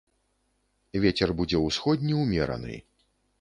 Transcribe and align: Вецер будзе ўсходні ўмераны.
Вецер 1.03 1.29
будзе 1.41 1.61
ўсходні 1.67 2.17
ўмераны. 2.23 2.81